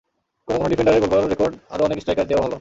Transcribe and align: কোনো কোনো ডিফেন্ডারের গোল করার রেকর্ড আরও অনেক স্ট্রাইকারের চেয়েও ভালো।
কোনো 0.47 0.57
কোনো 0.59 0.69
ডিফেন্ডারের 0.71 1.01
গোল 1.03 1.09
করার 1.15 1.31
রেকর্ড 1.33 1.53
আরও 1.73 1.85
অনেক 1.87 1.97
স্ট্রাইকারের 2.01 2.29
চেয়েও 2.29 2.43
ভালো। 2.45 2.57